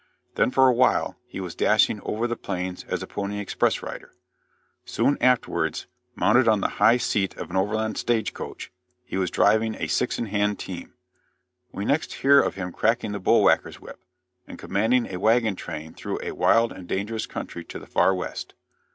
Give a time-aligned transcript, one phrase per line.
[0.33, 4.15] Then, for a while, he was dashing over the plains as a pony express rider.
[4.83, 5.85] Soon afterwards,
[6.15, 8.71] mounted on the high seat of an overland stagecoach,
[9.05, 10.95] he was driving a six in hand team.
[11.71, 13.99] We next hear of him cracking the bull whacker's whip,
[14.47, 18.55] and commanding a wagon train through a wild and dangerous country to the far West.